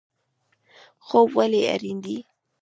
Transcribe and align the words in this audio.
خوب 1.05 1.29
ولې 1.37 1.61
اړین 1.73 1.97
دی؟ 2.05 2.17